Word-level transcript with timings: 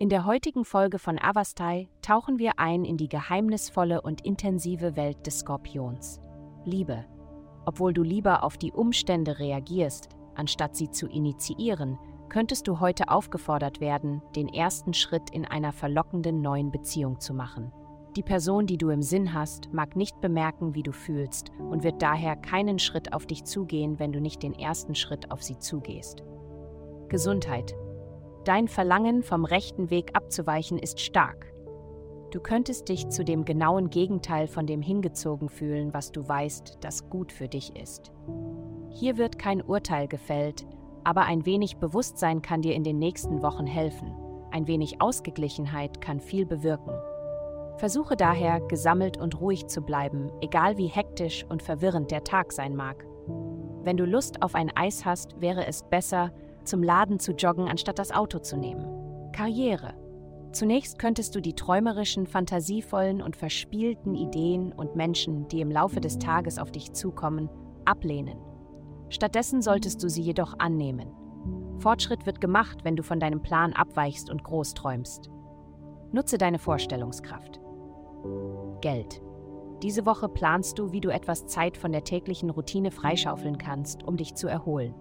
In 0.00 0.08
der 0.08 0.24
heutigen 0.24 0.64
Folge 0.64 0.98
von 0.98 1.18
Avastai 1.18 1.86
tauchen 2.00 2.38
wir 2.38 2.58
ein 2.58 2.86
in 2.86 2.96
die 2.96 3.10
geheimnisvolle 3.10 4.00
und 4.00 4.24
intensive 4.24 4.96
Welt 4.96 5.26
des 5.26 5.40
Skorpions. 5.40 6.22
Liebe. 6.64 7.04
Obwohl 7.66 7.92
du 7.92 8.02
lieber 8.02 8.42
auf 8.42 8.56
die 8.56 8.72
Umstände 8.72 9.38
reagierst, 9.38 10.08
anstatt 10.34 10.74
sie 10.74 10.90
zu 10.90 11.06
initiieren, 11.06 11.98
könntest 12.30 12.66
du 12.66 12.80
heute 12.80 13.10
aufgefordert 13.10 13.82
werden, 13.82 14.22
den 14.34 14.48
ersten 14.48 14.94
Schritt 14.94 15.28
in 15.32 15.44
einer 15.44 15.70
verlockenden 15.70 16.40
neuen 16.40 16.70
Beziehung 16.70 17.20
zu 17.20 17.34
machen. 17.34 17.70
Die 18.16 18.22
Person, 18.22 18.66
die 18.66 18.78
du 18.78 18.88
im 18.88 19.02
Sinn 19.02 19.34
hast, 19.34 19.70
mag 19.70 19.96
nicht 19.96 20.18
bemerken, 20.22 20.74
wie 20.74 20.82
du 20.82 20.92
fühlst 20.92 21.50
und 21.58 21.82
wird 21.82 22.00
daher 22.00 22.36
keinen 22.36 22.78
Schritt 22.78 23.12
auf 23.12 23.26
dich 23.26 23.44
zugehen, 23.44 23.98
wenn 23.98 24.12
du 24.12 24.20
nicht 24.22 24.42
den 24.42 24.54
ersten 24.54 24.94
Schritt 24.94 25.30
auf 25.30 25.42
sie 25.42 25.58
zugehst. 25.58 26.22
Gesundheit. 27.10 27.74
Dein 28.44 28.68
Verlangen, 28.68 29.22
vom 29.22 29.44
rechten 29.44 29.90
Weg 29.90 30.16
abzuweichen, 30.16 30.78
ist 30.78 30.98
stark. 30.98 31.52
Du 32.30 32.40
könntest 32.40 32.88
dich 32.88 33.08
zu 33.08 33.22
dem 33.22 33.44
genauen 33.44 33.90
Gegenteil 33.90 34.46
von 34.46 34.66
dem 34.66 34.80
hingezogen 34.80 35.50
fühlen, 35.50 35.92
was 35.92 36.10
du 36.10 36.26
weißt, 36.26 36.78
das 36.80 37.10
gut 37.10 37.32
für 37.32 37.48
dich 37.48 37.76
ist. 37.76 38.12
Hier 38.88 39.18
wird 39.18 39.38
kein 39.38 39.60
Urteil 39.60 40.08
gefällt, 40.08 40.64
aber 41.04 41.22
ein 41.22 41.44
wenig 41.44 41.76
Bewusstsein 41.76 42.40
kann 42.40 42.62
dir 42.62 42.74
in 42.74 42.84
den 42.84 42.98
nächsten 42.98 43.42
Wochen 43.42 43.66
helfen. 43.66 44.14
Ein 44.52 44.66
wenig 44.66 45.02
Ausgeglichenheit 45.02 46.00
kann 46.00 46.20
viel 46.20 46.46
bewirken. 46.46 46.94
Versuche 47.76 48.16
daher, 48.16 48.60
gesammelt 48.60 49.18
und 49.18 49.40
ruhig 49.40 49.66
zu 49.66 49.82
bleiben, 49.82 50.30
egal 50.40 50.78
wie 50.78 50.86
hektisch 50.86 51.44
und 51.48 51.62
verwirrend 51.62 52.10
der 52.10 52.24
Tag 52.24 52.52
sein 52.52 52.74
mag. 52.74 53.04
Wenn 53.82 53.96
du 53.96 54.04
Lust 54.04 54.42
auf 54.42 54.54
ein 54.54 54.74
Eis 54.74 55.04
hast, 55.04 55.40
wäre 55.40 55.66
es 55.66 55.82
besser, 55.82 56.32
zum 56.70 56.82
Laden 56.82 57.18
zu 57.18 57.32
joggen, 57.32 57.68
anstatt 57.68 57.98
das 57.98 58.12
Auto 58.12 58.38
zu 58.38 58.56
nehmen. 58.56 58.86
Karriere. 59.32 59.94
Zunächst 60.52 60.98
könntest 60.98 61.34
du 61.34 61.40
die 61.40 61.54
träumerischen, 61.54 62.26
fantasievollen 62.26 63.22
und 63.22 63.36
verspielten 63.36 64.14
Ideen 64.14 64.72
und 64.72 64.96
Menschen, 64.96 65.48
die 65.48 65.60
im 65.60 65.70
Laufe 65.70 66.00
des 66.00 66.18
Tages 66.18 66.58
auf 66.58 66.72
dich 66.72 66.92
zukommen, 66.92 67.48
ablehnen. 67.84 68.38
Stattdessen 69.08 69.62
solltest 69.62 70.02
du 70.02 70.08
sie 70.08 70.22
jedoch 70.22 70.58
annehmen. 70.58 71.12
Fortschritt 71.78 72.26
wird 72.26 72.40
gemacht, 72.40 72.84
wenn 72.84 72.96
du 72.96 73.02
von 73.02 73.20
deinem 73.20 73.42
Plan 73.42 73.72
abweichst 73.72 74.30
und 74.30 74.44
groß 74.44 74.74
träumst. 74.74 75.30
Nutze 76.12 76.38
deine 76.38 76.58
Vorstellungskraft. 76.58 77.60
Geld. 78.80 79.22
Diese 79.82 80.04
Woche 80.04 80.28
planst 80.28 80.78
du, 80.78 80.92
wie 80.92 81.00
du 81.00 81.08
etwas 81.08 81.46
Zeit 81.46 81.76
von 81.76 81.90
der 81.90 82.04
täglichen 82.04 82.50
Routine 82.50 82.90
freischaufeln 82.90 83.58
kannst, 83.58 84.04
um 84.04 84.16
dich 84.16 84.34
zu 84.34 84.46
erholen. 84.46 84.94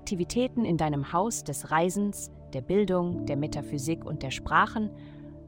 Aktivitäten 0.00 0.64
in 0.64 0.78
deinem 0.78 1.12
Haus 1.12 1.44
des 1.44 1.70
Reisens, 1.70 2.32
der 2.54 2.62
Bildung, 2.62 3.26
der 3.26 3.36
Metaphysik 3.36 4.02
und 4.06 4.22
der 4.22 4.30
Sprachen 4.30 4.90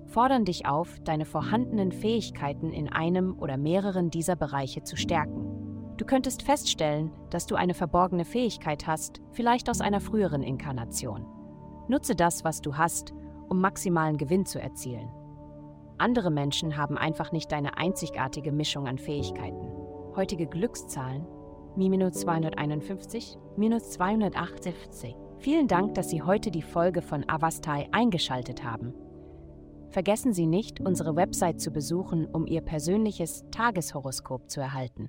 fordern 0.04 0.44
dich 0.44 0.66
auf, 0.66 1.00
deine 1.00 1.24
vorhandenen 1.24 1.90
Fähigkeiten 1.90 2.70
in 2.70 2.90
einem 2.90 3.38
oder 3.38 3.56
mehreren 3.56 4.10
dieser 4.10 4.36
Bereiche 4.36 4.82
zu 4.82 4.94
stärken. 4.94 5.94
Du 5.96 6.04
könntest 6.04 6.42
feststellen, 6.42 7.10
dass 7.30 7.46
du 7.46 7.54
eine 7.54 7.72
verborgene 7.72 8.26
Fähigkeit 8.26 8.86
hast, 8.86 9.22
vielleicht 9.32 9.70
aus 9.70 9.80
einer 9.80 10.02
früheren 10.02 10.42
Inkarnation. 10.42 11.24
Nutze 11.88 12.14
das, 12.14 12.44
was 12.44 12.60
du 12.60 12.76
hast, 12.76 13.14
um 13.48 13.58
maximalen 13.58 14.18
Gewinn 14.18 14.44
zu 14.44 14.60
erzielen. 14.60 15.08
Andere 15.96 16.30
Menschen 16.30 16.76
haben 16.76 16.98
einfach 16.98 17.32
nicht 17.32 17.50
deine 17.50 17.78
einzigartige 17.78 18.52
Mischung 18.52 18.86
an 18.86 18.98
Fähigkeiten. 18.98 19.66
Heutige 20.14 20.46
Glückszahlen 20.46 21.26
minus 21.76 22.14
251, 22.14 23.38
minus 23.56 23.90
278. 23.90 25.16
Vielen 25.38 25.66
Dank, 25.66 25.94
dass 25.94 26.10
Sie 26.10 26.22
heute 26.22 26.50
die 26.50 26.62
Folge 26.62 27.02
von 27.02 27.28
Avastai 27.28 27.88
eingeschaltet 27.92 28.64
haben. 28.64 28.94
Vergessen 29.90 30.32
Sie 30.32 30.46
nicht, 30.46 30.80
unsere 30.80 31.16
Website 31.16 31.60
zu 31.60 31.70
besuchen, 31.70 32.26
um 32.26 32.46
Ihr 32.46 32.62
persönliches 32.62 33.44
Tageshoroskop 33.50 34.50
zu 34.50 34.60
erhalten. 34.60 35.08